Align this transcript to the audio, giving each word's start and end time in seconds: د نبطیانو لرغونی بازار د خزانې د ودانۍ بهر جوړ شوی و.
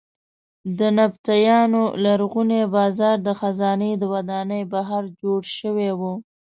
د 0.77 0.79
نبطیانو 0.97 1.83
لرغونی 2.03 2.61
بازار 2.75 3.15
د 3.27 3.29
خزانې 3.39 3.91
د 3.97 4.03
ودانۍ 4.13 4.63
بهر 4.73 5.03
جوړ 5.21 5.39
شوی 5.57 5.89
و. 5.99 6.01